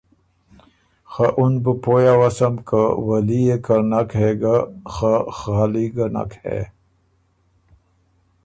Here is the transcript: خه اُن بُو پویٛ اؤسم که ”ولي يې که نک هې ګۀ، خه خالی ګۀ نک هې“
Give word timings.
خه 1.11 1.25
اُن 1.37 1.53
بُو 1.63 1.71
پویٛ 1.83 2.07
اؤسم 2.13 2.55
که 2.67 2.81
”ولي 3.07 3.39
يې 3.47 3.57
که 3.65 3.75
نک 3.89 4.09
هې 4.19 4.31
ګۀ، 4.41 4.57
خه 4.93 5.13
خالی 5.37 5.87
ګۀ 5.95 6.05
نک 6.15 6.31
هې“ 6.41 6.59